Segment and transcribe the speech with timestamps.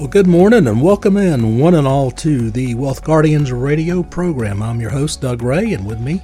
[0.00, 4.62] Well, good morning and welcome in, one and all, to the Wealth Guardians radio program.
[4.62, 6.22] I'm your host, Doug Ray, and with me,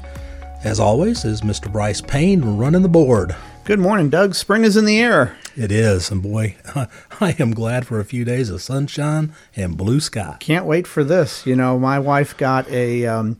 [0.64, 1.70] as always, is Mr.
[1.70, 3.36] Bryce Payne running the board.
[3.64, 4.34] Good morning, Doug.
[4.34, 5.36] Spring is in the air.
[5.56, 6.56] It is, and boy,
[7.20, 10.38] I am glad for a few days of sunshine and blue sky.
[10.40, 11.44] Can't wait for this.
[11.44, 13.36] You know, my wife got a, um,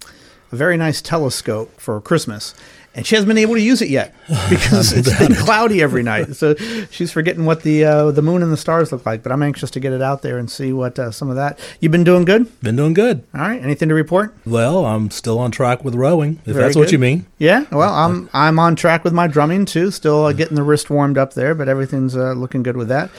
[0.53, 2.55] a very nice telescope for Christmas
[2.97, 4.15] and she hasn't been able to use it yet
[4.49, 6.35] because it's been cloudy every night.
[6.35, 6.55] So
[6.91, 9.23] she's forgetting what the uh, the moon and the stars look like.
[9.23, 11.59] But I'm anxious to get it out there and see what uh, some of that.
[11.81, 12.49] You've been doing good.
[12.63, 13.23] Been doing good.
[13.35, 13.63] All right.
[13.63, 14.35] Anything to report?
[14.47, 16.41] Well, I'm still on track with rowing.
[16.47, 16.81] If Very that's good.
[16.81, 17.27] what you mean.
[17.39, 17.67] Yeah.
[17.71, 19.91] Well, I'm I'm on track with my drumming too.
[19.91, 23.11] Still uh, getting the wrist warmed up there, but everything's uh, looking good with that.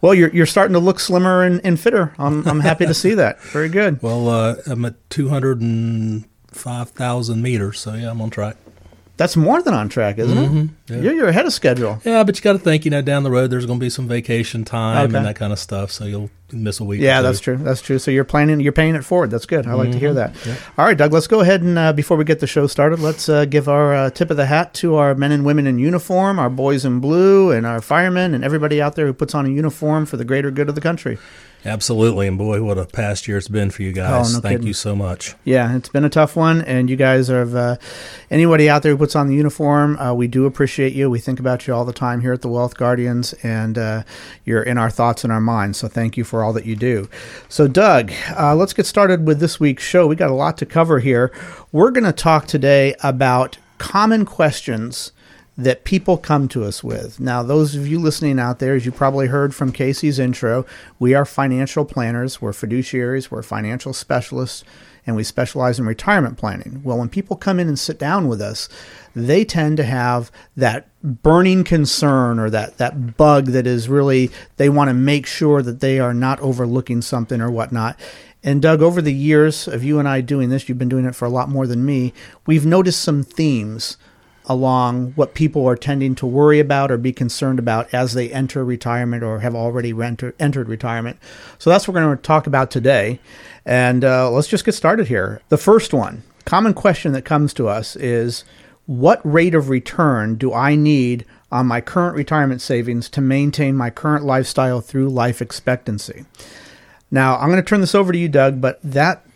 [0.00, 2.14] Well, you're, you're starting to look slimmer and, and fitter.
[2.20, 3.40] I'm, I'm happy to see that.
[3.40, 4.00] Very good.
[4.00, 8.56] Well, uh, I'm at 205,000 meters, so yeah, I'm on track.
[9.18, 10.58] That's more than on track, isn't mm-hmm.
[10.58, 10.70] it?
[10.86, 11.02] Yeah.
[11.02, 12.00] You're, you're, ahead of schedule.
[12.04, 13.90] Yeah, but you got to think, you know, down the road there's going to be
[13.90, 15.16] some vacation time okay.
[15.16, 17.00] and that kind of stuff, so you'll miss a week.
[17.00, 17.56] Yeah, that's true.
[17.56, 17.98] That's true.
[17.98, 19.32] So you're planning, you're paying it forward.
[19.32, 19.66] That's good.
[19.66, 19.92] I like mm-hmm.
[19.94, 20.50] to hear mm-hmm.
[20.50, 20.60] that.
[20.78, 21.12] All right, Doug.
[21.12, 23.92] Let's go ahead and uh, before we get the show started, let's uh, give our
[23.92, 27.00] uh, tip of the hat to our men and women in uniform, our boys in
[27.00, 30.24] blue, and our firemen, and everybody out there who puts on a uniform for the
[30.24, 31.18] greater good of the country.
[31.64, 34.30] Absolutely, and boy, what a past year it's been for you guys.
[34.30, 34.66] Oh, no Thank kidding.
[34.68, 35.34] you so much.
[35.44, 37.56] Yeah, it's been a tough one, and you guys are.
[37.56, 37.76] Uh,
[38.30, 41.10] anybody out there who puts on the uniform, uh, we do appreciate you.
[41.10, 44.02] We think about you all the time here at the Wealth Guardians, and uh,
[44.44, 45.78] you're in our thoughts and our minds.
[45.78, 47.08] So thank you for all that you do.
[47.48, 50.06] So, Doug, uh, let's get started with this week's show.
[50.06, 51.32] We got a lot to cover here.
[51.72, 55.12] We're going to talk today about common questions
[55.58, 57.18] that people come to us with.
[57.18, 60.64] Now, those of you listening out there, as you probably heard from Casey's intro,
[61.00, 64.62] we are financial planners, we're fiduciaries, we're financial specialists,
[65.04, 66.80] and we specialize in retirement planning.
[66.84, 68.68] Well, when people come in and sit down with us,
[69.16, 74.68] they tend to have that burning concern or that, that bug that is really, they
[74.68, 77.98] want to make sure that they are not overlooking something or whatnot.
[78.44, 81.16] And Doug, over the years of you and I doing this, you've been doing it
[81.16, 82.12] for a lot more than me,
[82.46, 83.96] we've noticed some themes
[84.48, 88.64] along what people are tending to worry about or be concerned about as they enter
[88.64, 89.90] retirement or have already
[90.40, 91.18] entered retirement.
[91.58, 93.20] So that's what we're going to talk about today.
[93.66, 95.42] And uh, let's just get started here.
[95.50, 98.44] The first one, common question that comes to us is
[98.86, 103.90] what rate of return do I need on my current retirement savings to maintain my
[103.90, 106.24] current lifestyle through life expectancy?
[107.10, 109.27] Now, I'm going to turn this over to you, Doug, but that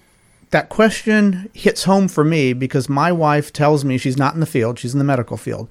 [0.52, 4.46] that question hits home for me because my wife tells me she's not in the
[4.46, 5.68] field, she's in the medical field,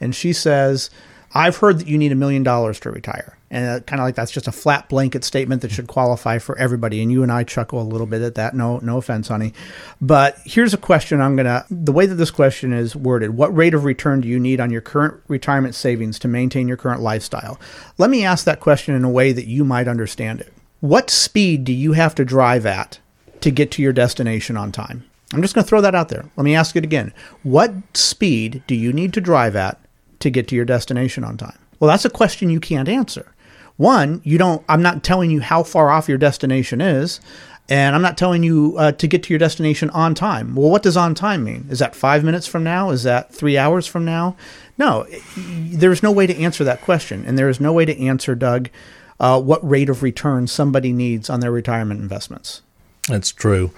[0.00, 0.90] and she says,
[1.34, 3.36] I've heard that you need a million dollars to retire.
[3.50, 6.56] And uh, kind of like that's just a flat blanket statement that should qualify for
[6.58, 7.02] everybody.
[7.02, 8.54] And you and I chuckle a little bit at that.
[8.54, 9.52] No, no offense, honey.
[10.00, 13.54] But here's a question I'm going to, the way that this question is worded what
[13.54, 17.00] rate of return do you need on your current retirement savings to maintain your current
[17.00, 17.60] lifestyle?
[17.98, 20.52] Let me ask that question in a way that you might understand it.
[20.80, 22.98] What speed do you have to drive at
[23.44, 25.04] to get to your destination on time?
[25.32, 26.24] I'm just going to throw that out there.
[26.36, 27.12] Let me ask it again.
[27.42, 29.78] What speed do you need to drive at
[30.20, 31.58] to get to your destination on time?
[31.78, 33.34] Well, that's a question you can't answer.
[33.76, 37.20] One, you don't I'm not telling you how far off your destination is,
[37.68, 40.54] and I'm not telling you uh, to get to your destination on time.
[40.54, 41.66] Well, what does on time mean?
[41.68, 42.90] Is that 5 minutes from now?
[42.90, 44.36] Is that 3 hours from now?
[44.78, 45.06] No,
[45.36, 48.70] there's no way to answer that question, and there is no way to answer Doug
[49.18, 52.62] uh, what rate of return somebody needs on their retirement investments.
[53.08, 53.70] That's true.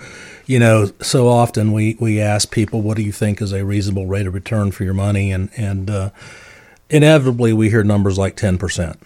[0.46, 4.06] You know, so often we, we ask people, what do you think is a reasonable
[4.06, 5.32] rate of return for your money?
[5.32, 6.10] And, and uh,
[6.88, 8.96] inevitably we hear numbers like 10%.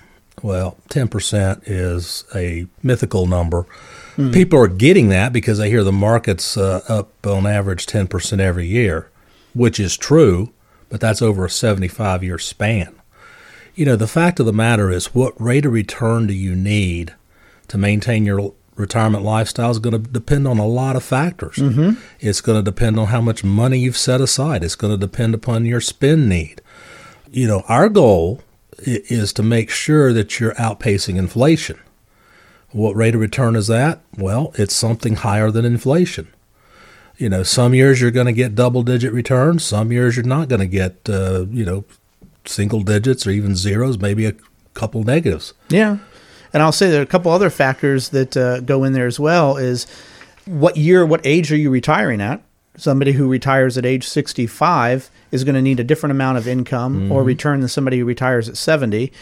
[0.42, 3.66] Well, 10% is a mythical number.
[4.16, 4.32] Mm.
[4.32, 8.66] People are getting that because they hear the market's uh, up on average 10% every
[8.66, 9.10] year,
[9.54, 10.52] which is true,
[10.88, 12.94] but that's over a 75 year span.
[13.74, 17.14] You know, the fact of the matter is, what rate of return do you need
[17.68, 21.56] to maintain your retirement lifestyle is going to depend on a lot of factors.
[21.56, 22.00] Mm-hmm.
[22.18, 24.64] It's going to depend on how much money you've set aside.
[24.64, 26.62] It's going to depend upon your spend need.
[27.30, 28.42] You know, our goal
[28.78, 31.78] is to make sure that you're outpacing inflation.
[32.70, 34.00] What rate of return is that?
[34.16, 36.28] Well, it's something higher than inflation.
[37.18, 40.48] You know, some years you're going to get double digit returns, some years you're not
[40.48, 41.84] going to get, uh, you know,
[42.46, 44.34] single digits or even zeros, maybe a
[44.72, 45.52] couple negatives.
[45.68, 45.98] Yeah.
[46.52, 49.20] And I'll say there are a couple other factors that uh, go in there as
[49.20, 49.86] well is
[50.46, 52.42] what year, what age are you retiring at?
[52.76, 57.02] Somebody who retires at age 65 is going to need a different amount of income
[57.02, 57.12] mm-hmm.
[57.12, 59.12] or return than somebody who retires at 70.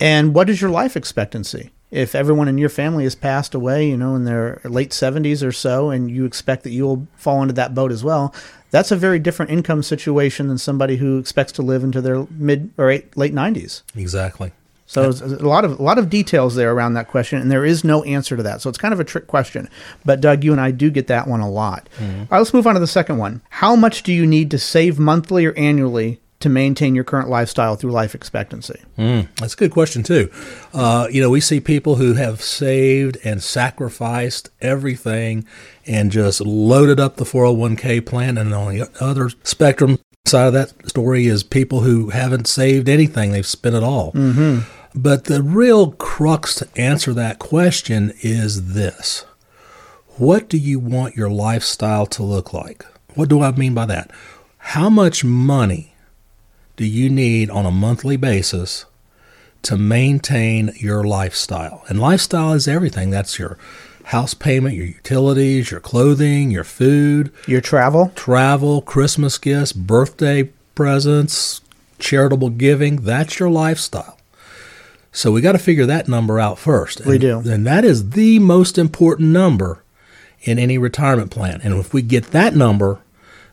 [0.00, 1.70] And what is your life expectancy?
[1.90, 5.52] If everyone in your family has passed away, you know, in their late 70s or
[5.52, 8.34] so, and you expect that you'll fall into that boat as well,
[8.70, 12.72] that's a very different income situation than somebody who expects to live into their mid
[12.78, 13.82] or late 90s.
[13.94, 14.52] Exactly.
[14.92, 17.82] So a lot of a lot of details there around that question, and there is
[17.82, 18.60] no answer to that.
[18.60, 19.70] So it's kind of a trick question.
[20.04, 21.88] But Doug, you and I do get that one a lot.
[21.96, 22.20] Mm-hmm.
[22.20, 23.40] All right, let's move on to the second one.
[23.48, 27.74] How much do you need to save monthly or annually to maintain your current lifestyle
[27.74, 28.82] through life expectancy?
[28.98, 30.30] Mm, that's a good question too.
[30.74, 35.46] Uh, you know, we see people who have saved and sacrificed everything
[35.86, 40.86] and just loaded up the 401k plan, and on the other spectrum side of that
[40.86, 44.12] story is people who haven't saved anything; they've spent it all.
[44.12, 44.81] Mm-hmm.
[44.94, 49.24] But the real crux to answer that question is this:
[50.16, 52.84] What do you want your lifestyle to look like?
[53.14, 54.10] What do I mean by that?
[54.58, 55.94] How much money
[56.76, 58.84] do you need on a monthly basis
[59.62, 61.84] to maintain your lifestyle?
[61.88, 63.10] And lifestyle is everything.
[63.10, 63.58] That's your
[64.04, 68.12] house payment, your utilities, your clothing, your food, Your travel?
[68.14, 71.60] travel, Christmas gifts, birthday presents,
[71.98, 72.96] charitable giving.
[72.96, 74.18] That's your lifestyle.
[75.12, 77.04] So we got to figure that number out first.
[77.04, 77.38] We And- do.
[77.50, 79.82] And that is the most important number
[80.42, 81.60] in any retirement plan.
[81.62, 82.98] And if we get that number,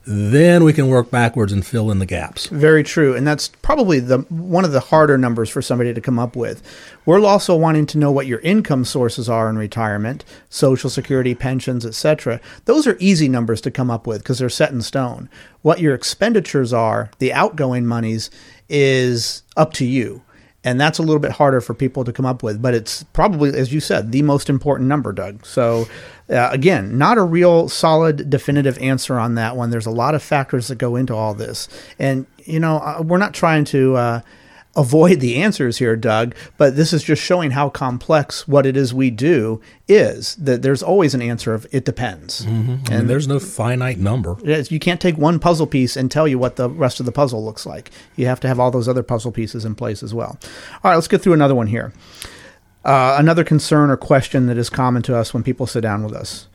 [0.07, 2.47] then we can work backwards and fill in the gaps.
[2.47, 6.17] Very true, and that's probably the one of the harder numbers for somebody to come
[6.17, 6.63] up with.
[7.05, 11.85] We're also wanting to know what your income sources are in retirement, social security, pensions,
[11.85, 12.39] etc.
[12.65, 15.29] Those are easy numbers to come up with because they're set in stone.
[15.61, 18.31] What your expenditures are, the outgoing monies
[18.67, 20.23] is up to you.
[20.63, 23.57] And that's a little bit harder for people to come up with, but it's probably,
[23.57, 25.45] as you said, the most important number, Doug.
[25.45, 25.87] So,
[26.29, 29.69] uh, again, not a real solid, definitive answer on that one.
[29.69, 31.69] There's a lot of factors that go into all this.
[31.97, 34.21] And, you know, uh, we're not trying to uh,
[34.75, 38.93] avoid the answers here, Doug, but this is just showing how complex what it is
[38.93, 40.35] we do is.
[40.35, 42.41] That there's always an answer of it depends.
[42.41, 44.37] And there's no finite number.
[44.43, 47.11] Yes, You can't take one puzzle piece and tell you what the rest of the
[47.11, 47.91] puzzle looks like.
[48.15, 50.37] You have to have all those other puzzle pieces in place as well.
[50.83, 51.91] All right, let's get through another one here.
[52.85, 56.13] Uh, another concern or question that is common to us when people sit down with
[56.13, 56.47] us.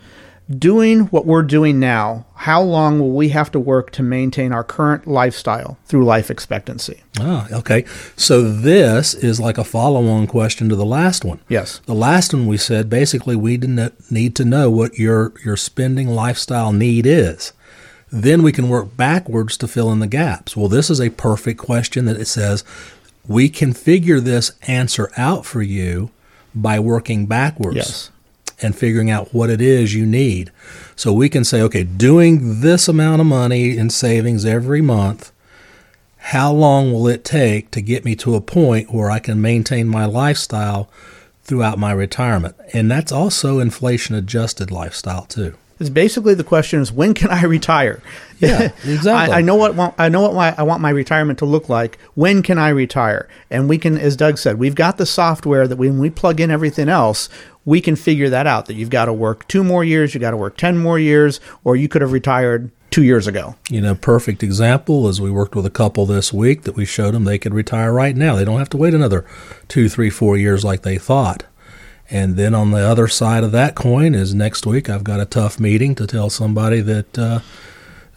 [0.51, 4.63] Doing what we're doing now, how long will we have to work to maintain our
[4.63, 7.03] current lifestyle through life expectancy?
[7.19, 7.87] Ah, okay.
[8.15, 11.41] So this is like a follow-on question to the last one.
[11.49, 11.81] Yes.
[11.87, 16.09] The last one we said basically we didn't need to know what your your spending
[16.09, 17.55] lifestyle need is.
[18.11, 20.55] Then we can work backwards to fill in the gaps.
[20.55, 22.65] Well, this is a perfect question that it says
[23.27, 26.11] we can figure this answer out for you
[26.55, 28.11] by working backwards Yes.
[28.61, 30.51] And figuring out what it is you need.
[30.97, 35.33] So we can say, okay, doing this amount of money in savings every month,
[36.19, 39.89] how long will it take to get me to a point where I can maintain
[39.89, 40.89] my lifestyle
[41.43, 42.57] throughout my retirement?
[42.73, 45.57] And that's also inflation adjusted lifestyle too.
[45.81, 48.01] It's basically the question is when can I retire?
[48.39, 49.35] Yeah, exactly.
[49.35, 51.69] I, I know what want- I know what my, I want my retirement to look
[51.69, 51.99] like.
[52.15, 53.29] When can I retire?
[53.51, 56.51] And we can, as Doug said, we've got the software that when we plug in
[56.51, 57.29] everything else,
[57.65, 58.67] we can figure that out.
[58.67, 61.41] That you've got to work two more years, you got to work ten more years,
[61.65, 63.57] or you could have retired two years ago.
[63.71, 67.15] You know, perfect example is we worked with a couple this week that we showed
[67.15, 68.37] them they could retire right now.
[68.37, 69.25] They don't have to wait another
[69.69, 71.45] two, three, four years like they thought.
[72.11, 75.25] And then on the other side of that coin is next week I've got a
[75.25, 77.41] tough meeting to tell somebody that uh,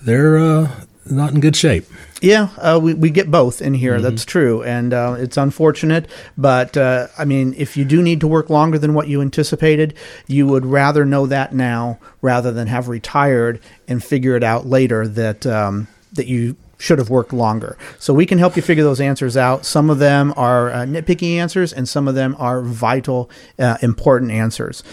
[0.01, 0.71] they're uh,
[1.05, 1.85] not in good shape.
[2.21, 4.01] Yeah, uh, we, we get both in here.
[4.01, 4.63] That's true.
[4.63, 6.09] And uh, it's unfortunate.
[6.37, 9.93] But uh, I mean, if you do need to work longer than what you anticipated,
[10.27, 15.07] you would rather know that now rather than have retired and figure it out later
[15.07, 17.77] that, um, that you should have worked longer.
[17.99, 19.65] So we can help you figure those answers out.
[19.65, 24.31] Some of them are uh, nitpicky answers, and some of them are vital, uh, important
[24.31, 24.83] answers.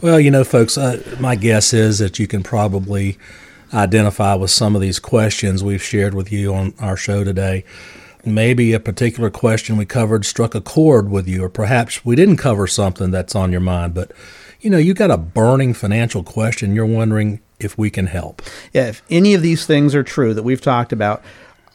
[0.00, 3.18] Well, you know, folks, uh, my guess is that you can probably
[3.74, 7.64] identify with some of these questions we've shared with you on our show today.
[8.24, 12.36] Maybe a particular question we covered struck a chord with you, or perhaps we didn't
[12.36, 14.12] cover something that's on your mind, but
[14.60, 16.74] you know, you got a burning financial question.
[16.74, 18.42] You're wondering if we can help.
[18.72, 21.22] Yeah, if any of these things are true that we've talked about,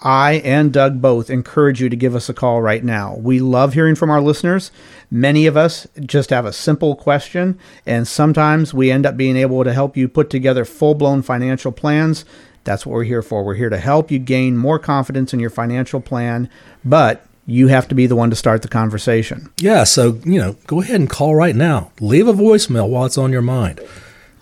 [0.01, 3.15] I and Doug both encourage you to give us a call right now.
[3.15, 4.69] We love hearing from our listeners.
[5.09, 9.63] Many of us just have a simple question, and sometimes we end up being able
[9.63, 12.25] to help you put together full blown financial plans.
[12.65, 13.43] That's what we're here for.
[13.43, 16.49] We're here to help you gain more confidence in your financial plan,
[16.83, 19.51] but you have to be the one to start the conversation.
[19.59, 21.91] Yeah, so, you know, go ahead and call right now.
[21.99, 23.81] Leave a voicemail while it's on your mind.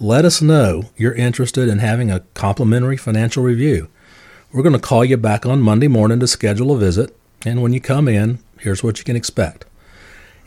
[0.01, 3.87] Let us know you're interested in having a complimentary financial review.
[4.51, 7.15] We're going to call you back on Monday morning to schedule a visit,
[7.45, 9.63] and when you come in, here's what you can expect.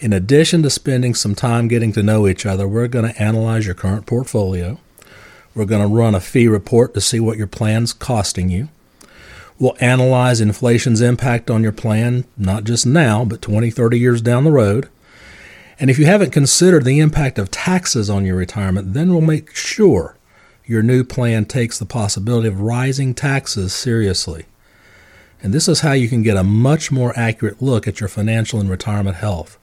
[0.01, 3.65] In addition to spending some time getting to know each other, we're going to analyze
[3.65, 4.81] your current portfolio.
[5.55, 8.71] We're going to run a fee report to see what your plan's costing you.
[9.61, 14.43] We'll analyze inflation's impact on your plan, not just now, but 20, 30 years down
[14.43, 14.89] the road.
[15.79, 19.55] And if you haven't considered the impact of taxes on your retirement, then we'll make
[19.55, 20.17] sure
[20.65, 24.47] your new plan takes the possibility of rising taxes seriously.
[25.43, 28.61] And this is how you can get a much more accurate look at your financial
[28.61, 29.59] and retirement health.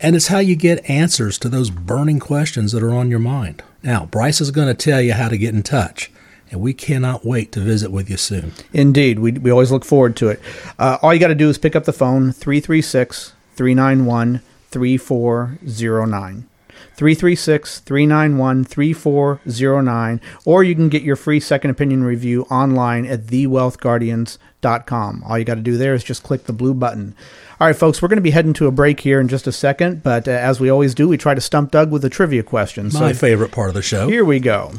[0.00, 3.62] And it's how you get answers to those burning questions that are on your mind.
[3.82, 6.10] Now, Bryce is going to tell you how to get in touch,
[6.50, 8.52] and we cannot wait to visit with you soon.
[8.72, 10.40] Indeed, we, we always look forward to it.
[10.80, 14.42] Uh, all you got to do is pick up the phone 336 391
[14.74, 16.48] 3409.
[16.96, 25.24] 336 391 3409, or you can get your free second opinion review online at thewealthguardians.com.
[25.26, 27.16] All you got to do there is just click the blue button.
[27.60, 29.52] All right, folks, we're going to be heading to a break here in just a
[29.52, 32.42] second, but uh, as we always do, we try to stump Doug with a trivia
[32.42, 32.86] question.
[32.86, 34.08] My so favorite part of the show.
[34.08, 34.72] Here we go.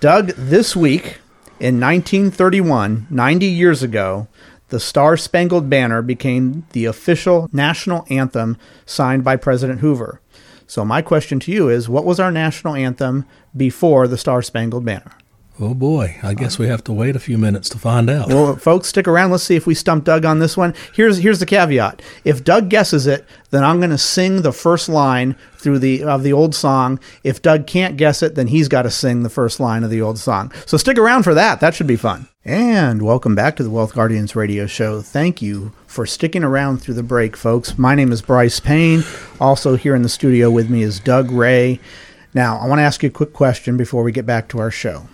[0.00, 1.18] Doug, this week
[1.60, 4.28] in 1931, 90 years ago,
[4.70, 10.20] the Star Spangled Banner became the official national anthem signed by President Hoover.
[10.66, 14.84] So my question to you is, what was our national anthem before the Star Spangled
[14.84, 15.12] Banner?
[15.62, 18.28] Oh boy, I guess we have to wait a few minutes to find out.
[18.28, 19.30] Well, folks, stick around.
[19.30, 20.72] Let's see if we stump Doug on this one.
[20.94, 22.00] Here's here's the caveat.
[22.24, 26.22] If Doug guesses it, then I'm going to sing the first line through the of
[26.22, 26.98] the old song.
[27.24, 30.00] If Doug can't guess it, then he's got to sing the first line of the
[30.00, 30.50] old song.
[30.64, 31.60] So stick around for that.
[31.60, 32.26] That should be fun.
[32.42, 35.02] And welcome back to the Wealth Guardians radio show.
[35.02, 37.76] Thank you for sticking around through the break, folks.
[37.76, 39.04] My name is Bryce Payne.
[39.38, 41.80] Also, here in the studio with me is Doug Ray.
[42.32, 44.70] Now, I want to ask you a quick question before we get back to our
[44.70, 45.06] show.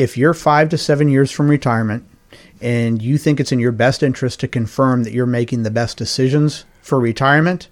[0.00, 2.08] If you're five to seven years from retirement
[2.58, 5.98] and you think it's in your best interest to confirm that you're making the best
[5.98, 7.68] decisions for retirement,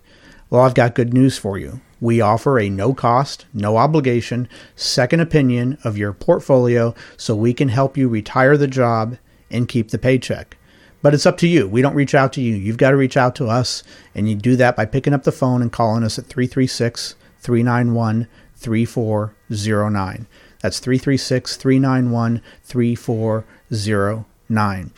[0.50, 1.80] well, I've got good news for you.
[2.02, 7.70] We offer a no cost, no obligation second opinion of your portfolio so we can
[7.70, 9.16] help you retire the job
[9.50, 10.58] and keep the paycheck.
[11.00, 11.66] But it's up to you.
[11.66, 12.54] We don't reach out to you.
[12.54, 13.82] You've got to reach out to us,
[14.14, 18.28] and you do that by picking up the phone and calling us at 336 391
[18.56, 20.26] 3409.
[20.60, 24.90] That's 336 391 3409 nine.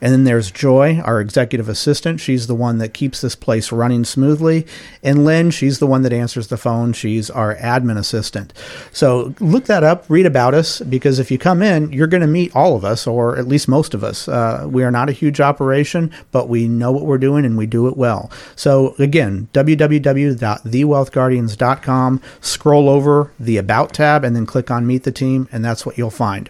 [0.00, 2.20] And then there's Joy, our executive assistant.
[2.20, 4.66] She's the one that keeps this place running smoothly.
[5.02, 6.92] And Lynn, she's the one that answers the phone.
[6.92, 8.52] She's our admin assistant.
[8.92, 12.26] So look that up, read about us, because if you come in, you're going to
[12.26, 14.28] meet all of us, or at least most of us.
[14.28, 17.66] Uh, we are not a huge operation, but we know what we're doing and we
[17.66, 18.30] do it well.
[18.56, 22.22] So again, www.thewealthguardians.com.
[22.40, 25.98] Scroll over the About tab and then click on Meet the Team, and that's what
[25.98, 26.48] you'll find.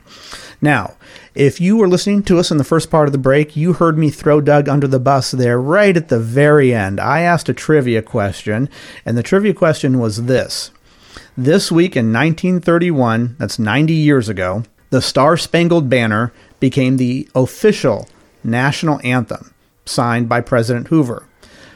[0.63, 0.97] Now,
[1.35, 3.97] if you were listening to us in the first part of the break, you heard
[3.97, 7.01] me throw Doug under the bus there right at the very end.
[7.01, 8.69] I asked a trivia question,
[9.07, 10.71] and the trivia question was this.
[11.37, 18.09] This week in 1931, that's 90 years ago, the Star Spangled Banner became the official
[18.45, 19.55] national anthem
[19.87, 21.27] signed by President Hoover.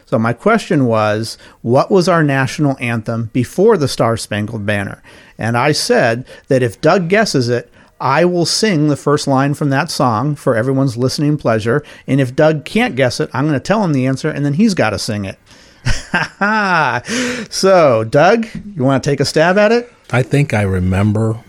[0.06, 5.02] So, my question was, what was our national anthem before the Star Spangled Banner?
[5.38, 9.70] And I said that if Doug guesses it, I will sing the first line from
[9.70, 11.82] that song for everyone's listening pleasure.
[12.06, 14.54] And if Doug can't guess it, I'm going to tell him the answer and then
[14.54, 15.38] he's got to sing it.
[17.52, 19.92] so, Doug, you want to take a stab at it?
[20.10, 21.40] I think I remember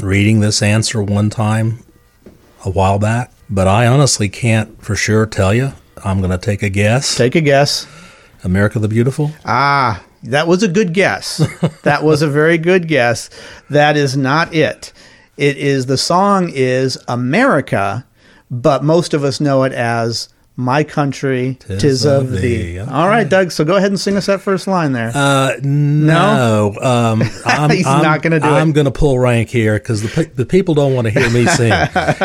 [0.00, 1.84] reading this answer one time
[2.64, 5.72] a while back, but I honestly can't for sure tell you.
[6.04, 7.16] I'm going to take a guess.
[7.16, 7.86] Take a guess.
[8.44, 9.30] America the Beautiful?
[9.44, 11.36] Ah, that was a good guess.
[11.82, 13.30] that was a very good guess.
[13.70, 14.92] That is not it.
[15.42, 18.06] It is the song is America,
[18.50, 22.78] but most of us know it as My country, tis, of thee.
[22.78, 22.90] Okay.
[22.90, 23.50] All right, Doug.
[23.50, 25.10] So go ahead and sing us that first line there.
[25.14, 28.50] Uh, no, um, I'm, He's I'm- not gonna do it.
[28.50, 31.28] I'm going to pull rank here because the pe- the people don't want to hear
[31.30, 31.72] me sing.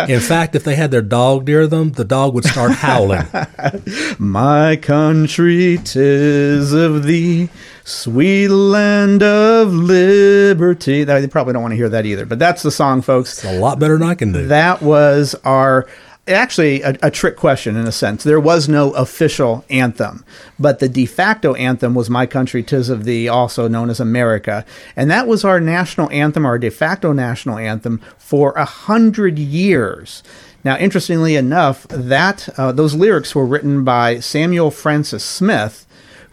[0.09, 3.25] In fact, if they had their dog near them, the dog would start howling.
[4.19, 7.49] My country, tis of thee,
[7.87, 11.03] sweet land of liberty.
[11.05, 13.43] They probably don't want to hear that either, but that's the song, folks.
[13.43, 14.47] It's a lot better than I can do.
[14.47, 15.87] That was our
[16.27, 18.23] actually a, a trick question in a sense.
[18.25, 20.25] There was no official anthem,
[20.59, 24.65] but the de facto anthem was "My Country, Tis of Thee," also known as America,
[24.95, 30.23] and that was our national anthem, our de facto national anthem for a hundred years.
[30.65, 35.86] Now, interestingly enough, that uh, those lyrics were written by Samuel Francis Smith,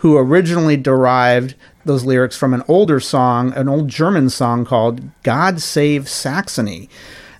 [0.04, 1.54] who originally derived
[1.86, 6.90] those lyrics from an older song, an old German song called God Save Saxony.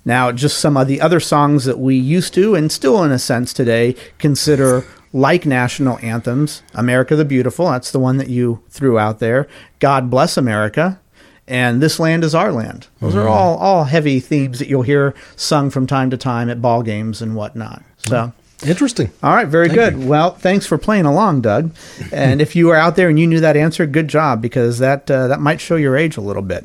[0.06, 3.18] Now, just some of the other songs that we used to, and still in a
[3.18, 8.98] sense today, consider like national anthems America the Beautiful, that's the one that you threw
[8.98, 9.46] out there,
[9.78, 10.98] God Bless America,
[11.46, 12.86] and This Land is Our Land.
[13.00, 13.28] Those are mm-hmm.
[13.28, 17.20] all, all heavy themes that you'll hear sung from time to time at ball games
[17.20, 17.82] and whatnot.
[17.98, 18.32] So.
[18.66, 19.10] Interesting.
[19.22, 20.04] All right, very good.
[20.04, 21.74] Well, thanks for playing along, Doug.
[22.12, 25.10] And if you were out there and you knew that answer, good job because that
[25.10, 26.64] uh, that might show your age a little bit.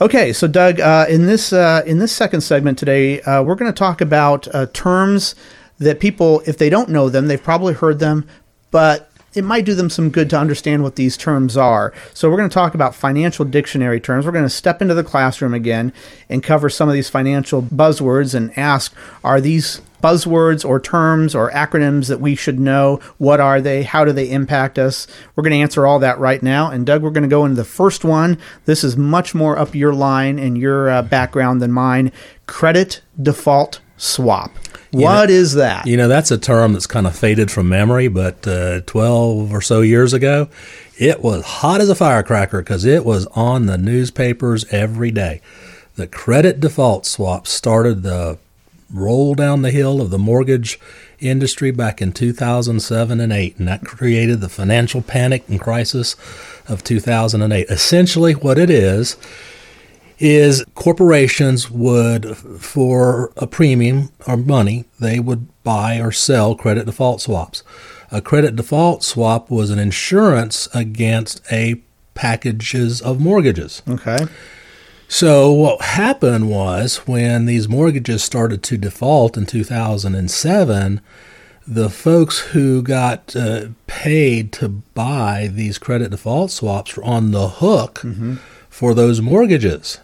[0.00, 3.72] Okay, so Doug, uh, in this uh, in this second segment today, uh, we're going
[3.72, 5.34] to talk about uh, terms
[5.78, 8.26] that people, if they don't know them, they've probably heard them,
[8.70, 11.92] but it might do them some good to understand what these terms are.
[12.14, 14.26] So we're going to talk about financial dictionary terms.
[14.26, 15.92] We're going to step into the classroom again
[16.28, 21.50] and cover some of these financial buzzwords and ask, are these buzzwords or terms or
[21.50, 23.00] acronyms that we should know?
[23.18, 23.82] What are they?
[23.82, 25.06] How do they impact us?
[25.34, 26.70] We're going to answer all that right now.
[26.70, 28.38] And Doug, we're going to go into the first one.
[28.64, 32.12] This is much more up your line and your uh, background than mine.
[32.46, 34.52] Credit default swap.
[34.90, 35.86] What is that?
[35.86, 39.60] You know, that's a term that's kind of faded from memory, but uh, 12 or
[39.60, 40.48] so years ago,
[40.96, 45.42] it was hot as a firecracker because it was on the newspapers every day.
[45.96, 48.38] The credit default swap started the
[48.92, 50.78] roll down the hill of the mortgage
[51.18, 56.16] industry back in 2007 and 8, and that created the financial panic and crisis
[56.68, 57.66] of 2008.
[57.68, 59.16] Essentially, what it is,
[60.18, 67.20] is corporations would, for a premium or money, they would buy or sell credit default
[67.20, 67.62] swaps.
[68.10, 71.80] A credit default swap was an insurance against a
[72.14, 73.82] packages of mortgages.
[73.88, 74.26] Okay.
[75.10, 81.00] So what happened was when these mortgages started to default in 2007,
[81.66, 87.48] the folks who got uh, paid to buy these credit default swaps were on the
[87.48, 88.04] hook
[88.68, 89.98] for those mortgages.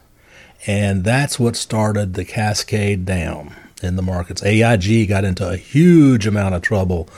[0.67, 4.43] And that's what started the cascade down in the markets.
[4.43, 7.09] AIG got into a huge amount of trouble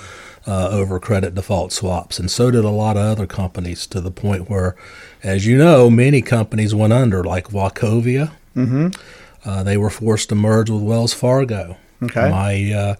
[0.47, 4.13] uh, over credit default swaps, and so did a lot of other companies to the
[4.13, 4.77] point where,
[5.27, 8.31] as you know, many companies went under, like Wachovia.
[8.57, 8.89] Mm-hmm.
[9.49, 11.77] Uh, they were forced to merge with Wells Fargo.
[12.03, 12.29] Okay.
[12.31, 12.95] My uh,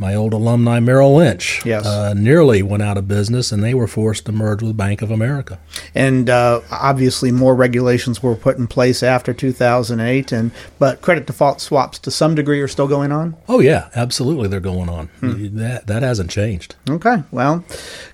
[0.00, 1.84] my old alumni Merrill Lynch Yes.
[1.84, 5.10] uh, nearly went out of business, and they were forced to merge with Bank of
[5.10, 5.58] America.
[5.94, 11.60] and uh, obviously more regulations were put in place after 2008 and but credit default
[11.60, 15.08] swaps to some degree are still going on Oh yeah, absolutely, they're going on.
[15.20, 16.76] That that hasn't changed.
[16.88, 17.64] okay well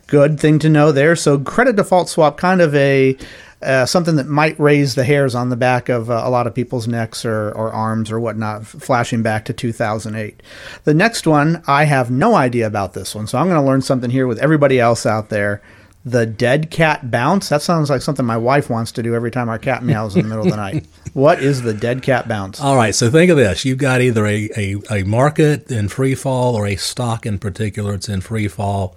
[0.07, 3.17] good thing to know there so credit default swap kind of a
[3.65, 6.55] uh, something that might raise the hairs on the back of uh, a lot of
[6.55, 10.43] people's necks or, or arms or whatnot, f- flashing back to 2008.
[10.85, 13.83] The next one, I have no idea about this one, so I'm going to learn
[13.83, 15.63] something here with everybody else out there.
[16.07, 17.49] The dead cat bounce.
[17.49, 20.23] That sounds like something my wife wants to do every time our cat meows in
[20.23, 20.87] the middle of the night.
[21.15, 22.61] What is the dead cat bounce?
[22.61, 26.17] All right, so think of this: you've got either a, a, a market in free
[26.17, 27.95] fall or a stock in particular.
[27.95, 28.97] It's in free fall,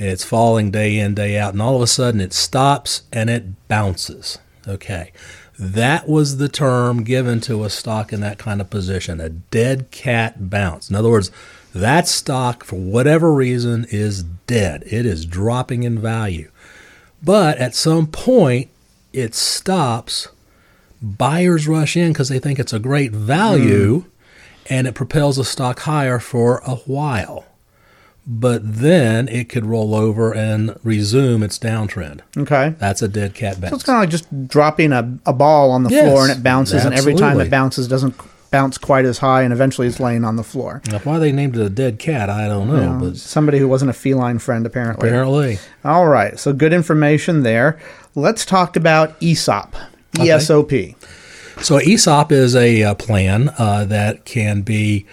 [0.00, 3.28] and it's falling day in day out, and all of a sudden it stops and
[3.28, 4.38] it bounces.
[4.66, 5.12] Okay,
[5.58, 9.90] that was the term given to a stock in that kind of position: a dead
[9.90, 10.88] cat bounce.
[10.88, 11.30] In other words,
[11.74, 14.82] that stock, for whatever reason, is dead.
[14.86, 16.50] It is dropping in value,
[17.22, 18.70] but at some point
[19.12, 20.28] it stops
[21.02, 24.08] buyers rush in because they think it's a great value hmm.
[24.66, 27.44] and it propels the stock higher for a while.
[28.26, 32.20] But then it could roll over and resume its downtrend.
[32.36, 32.74] Okay.
[32.78, 33.70] That's a dead cat bounce.
[33.70, 36.38] So it's kind of like just dropping a, a ball on the Yes, floor and
[36.38, 38.14] it bounces, and every time it bounces, doesn't
[38.50, 40.82] bounce quite as high, and eventually it's laying on the floor.
[40.90, 43.90] Now, why they named it a dead cat, I don't know, but somebody who wasn't
[43.90, 45.08] a feline friend, apparently.
[45.08, 45.58] apparently.
[45.84, 47.78] All right, so good information there.
[48.14, 49.74] Let's talk about ESOP.
[50.18, 50.30] Okay.
[50.30, 50.72] ESOP.
[51.62, 55.06] So ESOP is a uh, plan uh, that can be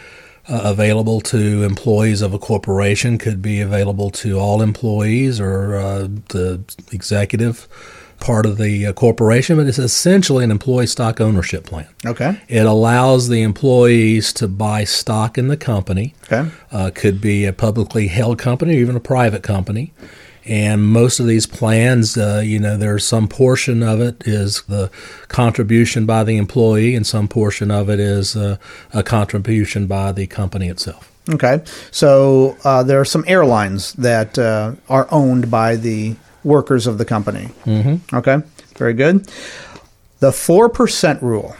[0.50, 6.08] uh, available to employees of a corporation, could be available to all employees or uh,
[6.30, 7.68] the executive
[8.20, 11.88] part of the uh, corporation, but it's essentially an employee stock ownership plan.
[12.06, 12.40] Okay.
[12.48, 16.16] It allows the employees to buy stock in the company.
[16.24, 16.50] Okay.
[16.72, 19.94] Uh, could be a publicly held company or even a private company.
[20.48, 24.90] And most of these plans, uh, you know, there's some portion of it is the
[25.28, 28.58] contribution by the employee, and some portion of it is uh,
[28.94, 31.12] a contribution by the company itself.
[31.30, 31.62] Okay.
[31.92, 37.06] So uh, there are some airlines that uh, are owned by the workers of the
[37.06, 37.50] company.
[37.66, 38.16] Mm-hmm.
[38.16, 38.42] Okay.
[38.78, 39.28] Very good.
[40.20, 41.56] The 4% rule.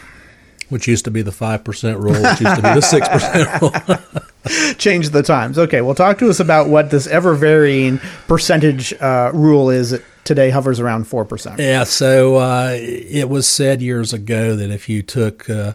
[0.68, 3.60] Which used to be the 5% rule, which used to be the 6%
[4.70, 4.74] rule.
[4.76, 5.58] Change the times.
[5.58, 5.80] Okay.
[5.80, 10.50] Well, talk to us about what this ever varying percentage uh, rule is that today
[10.50, 11.58] hovers around 4%.
[11.58, 11.84] Yeah.
[11.84, 15.72] So uh, it was said years ago that if you took uh,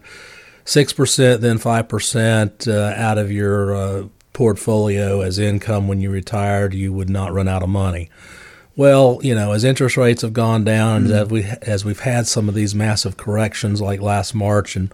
[0.66, 4.04] 6%, then 5% uh, out of your uh,
[4.34, 8.10] portfolio as income when you retired, you would not run out of money.
[8.76, 11.14] Well, you know, as interest rates have gone down, mm-hmm.
[11.14, 14.92] as we as we've had some of these massive corrections, like last March and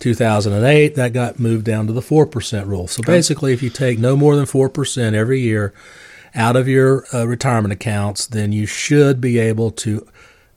[0.00, 2.88] 2008, that got moved down to the four percent rule.
[2.88, 5.72] So basically, if you take no more than four percent every year
[6.34, 10.06] out of your uh, retirement accounts, then you should be able to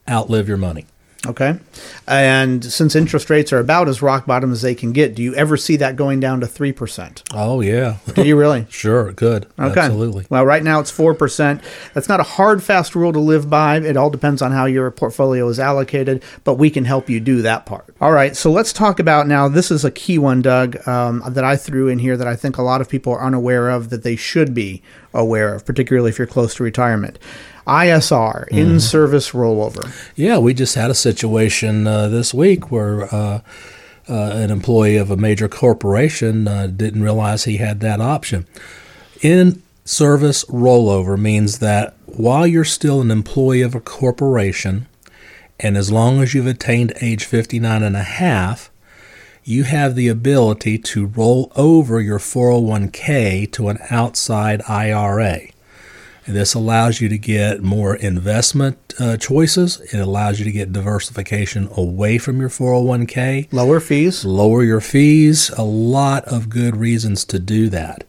[0.10, 0.86] outlive your money.
[1.26, 1.58] Okay.
[2.06, 5.34] And since interest rates are about as rock bottom as they can get, do you
[5.36, 7.24] ever see that going down to 3%?
[7.34, 7.98] Oh, yeah.
[8.14, 8.68] do you really?
[8.70, 9.48] sure, good.
[9.58, 9.80] Okay.
[9.80, 10.26] Absolutely.
[10.30, 11.64] Well, right now it's 4%.
[11.94, 13.78] That's not a hard, fast rule to live by.
[13.78, 17.42] It all depends on how your portfolio is allocated, but we can help you do
[17.42, 17.86] that part.
[18.02, 18.36] All right.
[18.36, 19.48] So let's talk about now.
[19.48, 22.58] This is a key one, Doug, um, that I threw in here that I think
[22.58, 24.82] a lot of people are unaware of that they should be
[25.14, 27.20] aware of, particularly if you're close to retirement.
[27.68, 28.58] ISR, mm-hmm.
[28.58, 29.92] in service rollover.
[30.16, 33.42] Yeah, we just had a situation uh, this week where uh,
[34.10, 38.46] uh, an employee of a major corporation uh, didn't realize he had that option.
[39.22, 44.88] In service rollover means that while you're still an employee of a corporation,
[45.60, 48.70] and as long as you've attained age 59 and a half,
[49.44, 55.48] you have the ability to roll over your 401k to an outside IRA.
[56.26, 59.82] And this allows you to get more investment uh, choices.
[59.94, 63.52] It allows you to get diversification away from your 401k.
[63.52, 64.24] Lower fees.
[64.24, 65.50] Lower your fees.
[65.58, 68.06] A lot of good reasons to do that.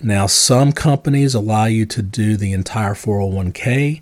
[0.00, 4.00] Now, some companies allow you to do the entire 401k.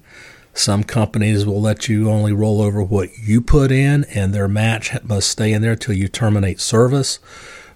[0.59, 4.93] Some companies will let you only roll over what you put in, and their match
[5.05, 7.21] must stay in there till you terminate service.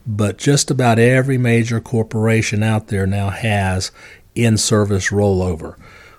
[0.04, 3.92] But just about every major corporation out there now has
[4.34, 5.76] in service rollover.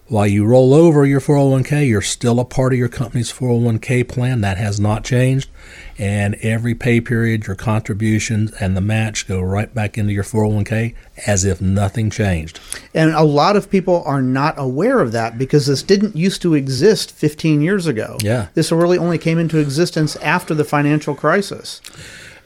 [0.07, 4.41] While you roll over your 401k, you're still a part of your company's 401k plan.
[4.41, 5.49] That has not changed.
[5.97, 10.93] And every pay period, your contributions and the match go right back into your 401k
[11.25, 12.59] as if nothing changed.
[12.93, 16.53] And a lot of people are not aware of that because this didn't used to
[16.53, 18.17] exist 15 years ago.
[18.21, 18.47] Yeah.
[18.55, 21.81] This really only came into existence after the financial crisis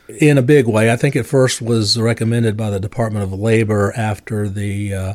[0.09, 0.91] in a big way.
[0.91, 5.13] I think it first was recommended by the Department of Labor after the uh,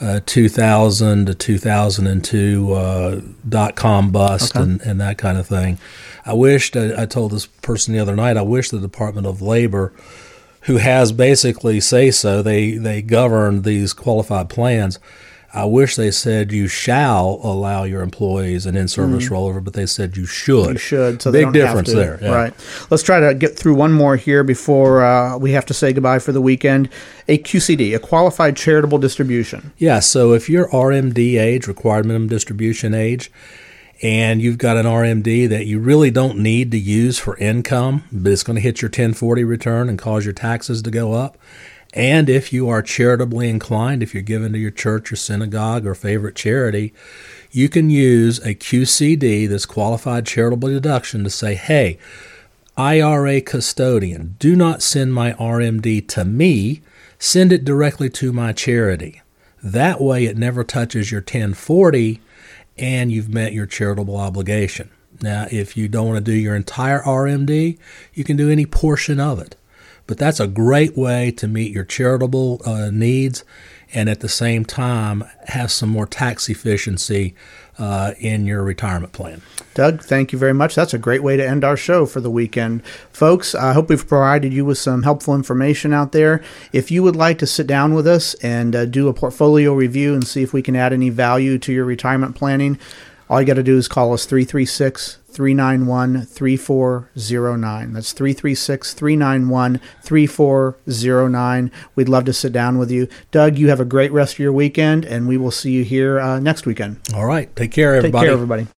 [0.00, 4.62] uh, 2000 to 2002 uh, dot com bust okay.
[4.62, 5.78] and, and that kind of thing.
[6.24, 9.42] I wished, I, I told this person the other night, I wish the Department of
[9.42, 9.92] Labor,
[10.62, 14.98] who has basically say so, they, they govern these qualified plans
[15.52, 19.30] I wish they said you shall allow your employees an in-service mm.
[19.30, 20.74] rollover, but they said you should.
[20.74, 21.22] You should.
[21.22, 22.20] So big difference there.
[22.22, 22.30] Yeah.
[22.30, 22.54] Right.
[22.88, 26.20] Let's try to get through one more here before uh, we have to say goodbye
[26.20, 26.88] for the weekend.
[27.26, 29.72] A QCD, a qualified charitable distribution.
[29.76, 29.98] Yeah.
[29.98, 33.32] So if you're RMD age, required minimum distribution age,
[34.02, 38.32] and you've got an RMD that you really don't need to use for income, but
[38.32, 41.36] it's going to hit your 1040 return and cause your taxes to go up
[41.92, 45.94] and if you are charitably inclined, if you're given to your church or synagogue or
[45.94, 46.94] favorite charity,
[47.50, 51.98] you can use a QCD, this qualified charitable deduction, to say, hey,
[52.76, 56.80] IRA custodian, do not send my RMD to me,
[57.18, 59.20] send it directly to my charity.
[59.62, 62.20] That way, it never touches your 1040
[62.78, 64.90] and you've met your charitable obligation.
[65.20, 67.78] Now, if you don't want to do your entire RMD,
[68.14, 69.56] you can do any portion of it.
[70.10, 73.44] But that's a great way to meet your charitable uh, needs
[73.94, 77.32] and at the same time have some more tax efficiency
[77.78, 79.40] uh, in your retirement plan.
[79.74, 80.74] Doug, thank you very much.
[80.74, 82.84] That's a great way to end our show for the weekend.
[83.12, 86.42] Folks, I hope we've provided you with some helpful information out there.
[86.72, 90.12] If you would like to sit down with us and uh, do a portfolio review
[90.14, 92.80] and see if we can add any value to your retirement planning,
[93.30, 97.92] All you got to do is call us 336 391 3409.
[97.92, 101.70] That's 336 391 3409.
[101.94, 103.06] We'd love to sit down with you.
[103.30, 106.18] Doug, you have a great rest of your weekend, and we will see you here
[106.18, 106.98] uh, next weekend.
[107.14, 107.54] All right.
[107.54, 108.22] Take care, everybody.
[108.22, 108.66] Take care, everybody.